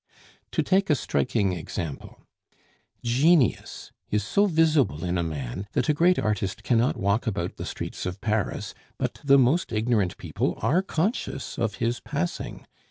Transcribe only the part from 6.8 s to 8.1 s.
walk about the streets